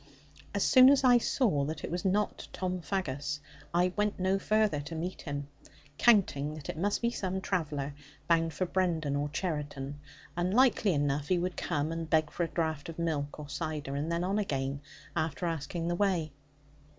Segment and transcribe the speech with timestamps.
[0.55, 3.39] As soon as I saw that it was not Tom Faggus,
[3.71, 5.47] I went no farther to meet him,
[5.99, 7.93] counting that it must be some traveller
[8.27, 9.99] bound for Brendon or Cheriton,
[10.35, 13.95] and likely enough he would come and beg for a draught of milk or cider;
[13.95, 14.81] and then on again,
[15.15, 16.31] after asking the way.